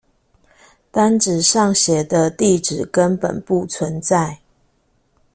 [0.89, 4.39] 單子上寫的地址根本不存在